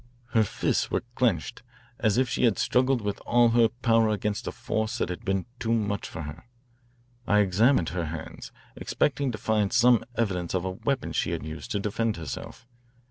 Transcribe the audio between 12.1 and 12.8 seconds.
herself.